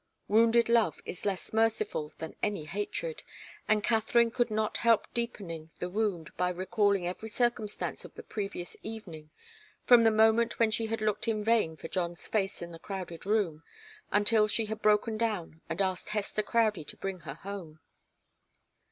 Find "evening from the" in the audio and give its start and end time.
8.81-10.09